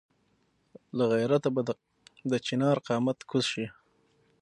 له 0.97 1.03
غیرته 1.13 1.49
به 1.55 1.61
د 2.31 2.33
چنار 2.47 2.77
قامت 2.87 3.17
کږ 3.29 3.43
شي. 3.51 3.65